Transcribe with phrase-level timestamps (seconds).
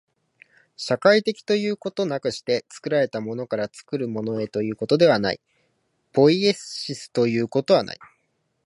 [0.77, 5.39] 社会的ということなくして、作られたものから作るものへということはない、
[6.11, 7.99] ポイエシスということはない。